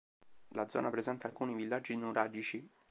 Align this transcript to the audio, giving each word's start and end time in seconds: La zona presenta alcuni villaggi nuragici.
La 0.55 0.67
zona 0.67 0.89
presenta 0.89 1.27
alcuni 1.27 1.53
villaggi 1.53 1.95
nuragici. 1.95 2.67